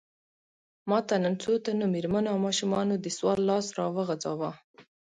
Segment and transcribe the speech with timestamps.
[0.89, 4.51] ماته نن څو تنو مېرمنو او ماشومانو د سوال لاس راوغځاوه.